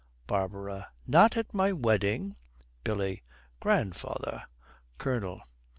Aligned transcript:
BARBARA. 0.25 0.87
'Not 1.05 1.37
at 1.37 1.53
my 1.53 1.71
wedding!' 1.71 2.35
BILLY. 2.83 3.21
'Grandfather!' 3.59 4.45
COLONEL. 4.97 5.43